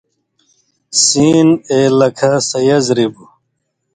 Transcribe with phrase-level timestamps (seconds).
[1.05, 3.15] سین اے لکھہ سَیَضرِبُ